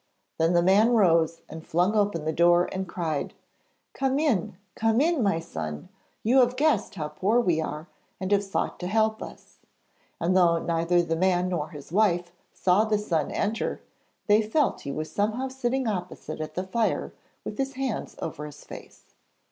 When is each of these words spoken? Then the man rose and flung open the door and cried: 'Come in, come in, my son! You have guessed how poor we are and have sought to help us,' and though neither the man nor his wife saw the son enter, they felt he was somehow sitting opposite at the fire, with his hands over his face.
Then 0.39 0.53
the 0.53 0.63
man 0.63 0.95
rose 0.95 1.41
and 1.47 1.63
flung 1.63 1.93
open 1.95 2.25
the 2.25 2.33
door 2.33 2.67
and 2.71 2.87
cried: 2.87 3.35
'Come 3.93 4.17
in, 4.17 4.57
come 4.73 4.99
in, 4.99 5.21
my 5.21 5.37
son! 5.39 5.89
You 6.23 6.39
have 6.39 6.55
guessed 6.55 6.95
how 6.95 7.09
poor 7.09 7.39
we 7.39 7.61
are 7.61 7.85
and 8.19 8.31
have 8.31 8.43
sought 8.43 8.79
to 8.79 8.87
help 8.87 9.21
us,' 9.21 9.59
and 10.19 10.35
though 10.35 10.57
neither 10.57 11.03
the 11.03 11.15
man 11.15 11.49
nor 11.49 11.69
his 11.69 11.91
wife 11.91 12.31
saw 12.51 12.83
the 12.83 12.97
son 12.97 13.29
enter, 13.29 13.79
they 14.25 14.41
felt 14.41 14.81
he 14.81 14.91
was 14.91 15.11
somehow 15.11 15.49
sitting 15.49 15.87
opposite 15.87 16.41
at 16.41 16.55
the 16.55 16.63
fire, 16.65 17.13
with 17.45 17.59
his 17.59 17.73
hands 17.73 18.15
over 18.23 18.47
his 18.47 18.63
face. 18.65 19.13